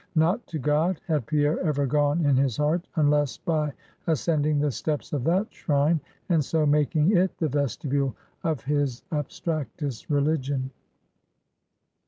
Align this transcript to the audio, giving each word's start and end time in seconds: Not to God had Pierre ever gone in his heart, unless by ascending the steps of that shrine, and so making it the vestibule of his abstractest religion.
Not 0.15 0.47
to 0.47 0.57
God 0.57 0.99
had 1.05 1.27
Pierre 1.27 1.59
ever 1.59 1.85
gone 1.85 2.25
in 2.25 2.35
his 2.35 2.57
heart, 2.57 2.87
unless 2.95 3.37
by 3.37 3.71
ascending 4.07 4.57
the 4.57 4.71
steps 4.71 5.13
of 5.13 5.23
that 5.25 5.53
shrine, 5.53 5.99
and 6.27 6.43
so 6.43 6.65
making 6.65 7.15
it 7.15 7.37
the 7.37 7.47
vestibule 7.47 8.15
of 8.43 8.61
his 8.63 9.03
abstractest 9.11 10.09
religion. 10.09 10.71